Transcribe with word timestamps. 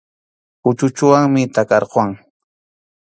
Kuchuchunwanmi 0.63 1.43
takarquwan. 1.57 2.11